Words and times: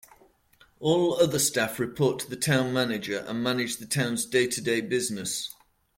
All 0.79 1.13
other 1.21 1.37
staff 1.37 1.77
report 1.77 2.17
to 2.21 2.27
the 2.31 2.35
town 2.35 2.73
manager 2.73 3.19
and 3.27 3.43
manage 3.43 3.77
the 3.77 3.85
town's 3.85 4.25
day-to-day 4.25 4.81
business. 4.81 5.53